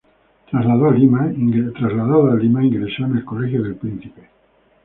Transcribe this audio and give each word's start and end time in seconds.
Trasladado 0.49 0.87
a 0.87 0.91
Lima, 0.95 1.29
ingresó 1.29 3.03
en 3.05 3.17
el 3.17 3.23
colegio 3.23 3.61
del 3.61 3.75
Príncipe. 3.75 4.29